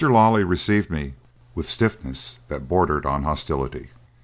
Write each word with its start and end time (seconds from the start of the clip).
Lawley 0.09 0.43
received 0.43 0.89
me 0.89 1.13
with 1.53 1.69
stiffness 1.69 2.39
that 2.47 2.67
bordered 2.67 3.05
on 3.05 3.21
hostility. 3.21 3.91